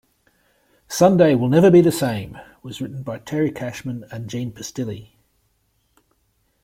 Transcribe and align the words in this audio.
"Sunday 0.87 1.35
Will 1.35 1.47
Never 1.47 1.69
Be 1.69 1.79
the 1.81 1.91
Same" 1.91 2.35
was 2.63 2.81
written 2.81 3.03
by 3.03 3.19
Terry 3.19 3.51
Cashman 3.51 4.03
and 4.11 4.27
Gene 4.27 4.51
Pistilli. 4.51 5.09